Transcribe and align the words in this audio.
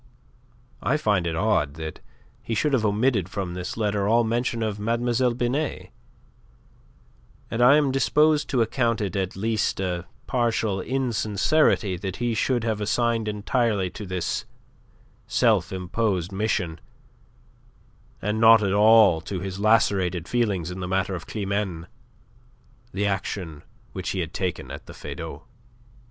I 0.81 0.97
find 0.97 1.27
it 1.27 1.35
odd 1.35 1.75
that 1.75 1.99
he 2.41 2.55
should 2.55 2.73
have 2.73 2.83
omitted 2.83 3.29
from 3.29 3.53
this 3.53 3.77
letter 3.77 4.07
all 4.07 4.23
mention 4.23 4.63
of 4.63 4.79
Mlle. 4.79 5.35
Binet, 5.35 5.91
and 7.51 7.61
I 7.61 7.75
am 7.77 7.91
disposed 7.91 8.49
to 8.49 8.63
account 8.63 8.99
it 8.99 9.15
at 9.15 9.35
least 9.35 9.79
a 9.79 10.07
partial 10.25 10.81
insincerity 10.81 11.97
that 11.97 12.15
he 12.15 12.33
should 12.33 12.63
have 12.63 12.81
assigned 12.81 13.27
entirely 13.27 13.91
to 13.91 14.07
his 14.07 14.45
self 15.27 15.71
imposed 15.71 16.31
mission, 16.31 16.81
and 18.23 18.39
not 18.39 18.63
at 18.63 18.73
all 18.73 19.21
to 19.21 19.39
his 19.39 19.59
lacerated 19.59 20.27
feelings 20.27 20.71
in 20.71 20.79
the 20.79 20.87
matter 20.87 21.13
of 21.13 21.27
Climene, 21.27 21.85
the 22.91 23.05
action 23.05 23.61
which 23.93 24.09
he 24.09 24.19
had 24.21 24.33
taken 24.33 24.71
at 24.71 24.87
the 24.87 24.95
Feydau. 24.95 25.43